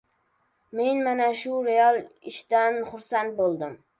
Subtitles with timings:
[0.79, 2.01] Men mana shu real
[2.33, 3.77] ishdan xursand boʻldim.